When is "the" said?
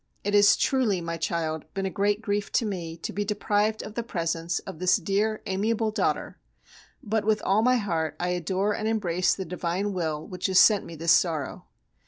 3.93-4.01, 9.35-9.45